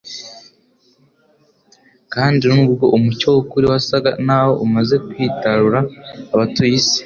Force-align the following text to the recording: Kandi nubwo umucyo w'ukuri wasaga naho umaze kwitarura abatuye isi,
Kandi 2.13 2.43
nubwo 2.53 2.85
umucyo 2.97 3.27
w'ukuri 3.33 3.65
wasaga 3.71 4.09
naho 4.25 4.51
umaze 4.65 4.95
kwitarura 5.07 5.79
abatuye 6.33 6.73
isi, 6.79 6.97